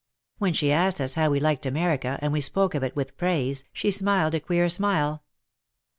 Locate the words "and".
2.23-2.33